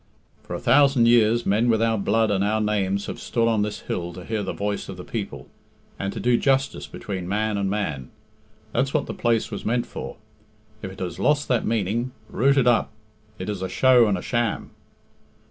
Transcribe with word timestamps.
"For 0.41 0.55
a 0.55 0.59
thousand 0.59 1.05
years 1.07 1.45
men 1.45 1.69
with 1.69 1.79
our 1.79 1.95
blood 1.95 2.31
and 2.31 2.43
our 2.43 2.59
names 2.59 3.05
have 3.05 3.19
stood 3.19 3.47
on 3.47 3.61
this 3.61 3.81
hill 3.81 4.13
to 4.13 4.25
hear 4.25 4.41
the 4.41 4.51
voice 4.51 4.89
of 4.89 4.97
the 4.97 5.03
people, 5.03 5.47
and 5.99 6.11
to 6.11 6.19
do 6.19 6.39
justice 6.39 6.87
between 6.87 7.27
man 7.29 7.55
and 7.55 7.69
man. 7.69 8.09
That's 8.71 8.95
what 8.95 9.05
the 9.05 9.13
place 9.13 9.51
was 9.51 9.63
meant 9.63 9.85
for. 9.85 10.17
If 10.81 10.91
it 10.91 10.99
has 11.01 11.19
lost 11.19 11.47
that 11.49 11.67
meaning, 11.67 12.13
root 12.29 12.57
it 12.57 12.65
up 12.65 12.91
it 13.37 13.47
is 13.47 13.61
a 13.61 13.69
show 13.69 14.07
and 14.07 14.17
a 14.17 14.23
sham." 14.23 14.71